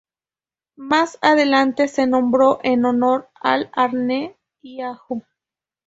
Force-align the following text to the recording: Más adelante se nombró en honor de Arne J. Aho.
Más 0.77 1.19
adelante 1.21 1.87
se 1.87 2.07
nombró 2.07 2.57
en 2.63 2.85
honor 2.85 3.29
de 3.43 3.69
Arne 3.71 4.35
J. 4.63 4.87
Aho. 4.93 5.21